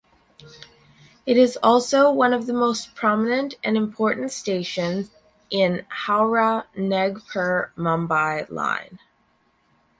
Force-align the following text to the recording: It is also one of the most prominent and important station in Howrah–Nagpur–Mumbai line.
It 1.27 1.37
is 1.37 1.59
also 1.61 2.09
one 2.11 2.33
of 2.33 2.47
the 2.47 2.53
most 2.55 2.95
prominent 2.95 3.53
and 3.63 3.77
important 3.77 4.31
station 4.31 5.11
in 5.51 5.85
Howrah–Nagpur–Mumbai 5.89 8.49
line. 8.49 8.97